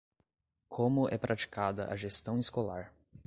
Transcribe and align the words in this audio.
Como 0.67 1.07
é 1.09 1.15
praticada 1.15 1.85
a 1.91 1.95
gestão 1.95 2.39
escolar 2.39 2.91